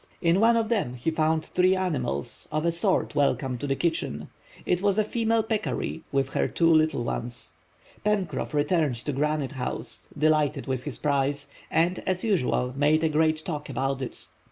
In 0.19 0.39
one 0.39 0.57
of 0.57 0.69
them, 0.69 0.95
he 0.95 1.11
found 1.11 1.45
three 1.45 1.75
animals, 1.75 2.47
of 2.51 2.65
a 2.65 2.71
sort 2.71 3.13
welcome 3.13 3.59
to 3.59 3.67
the 3.67 3.75
kitchen. 3.75 4.29
It 4.65 4.81
was 4.81 4.97
a 4.97 5.03
female 5.03 5.43
peccary 5.43 6.01
with 6.11 6.29
her 6.29 6.47
two 6.47 6.71
little 6.71 7.03
ones. 7.03 7.53
Pencroff 8.03 8.51
returned 8.55 8.95
to 8.95 9.13
Granite 9.13 9.51
House, 9.51 10.07
delighted 10.17 10.65
with 10.65 10.85
his 10.85 10.97
prize, 10.97 11.49
and, 11.69 11.99
as 12.07 12.23
usual, 12.23 12.73
made 12.75 13.03
a 13.03 13.09
great 13.09 13.45
talk 13.45 13.69
about 13.69 14.01
it. 14.01 14.25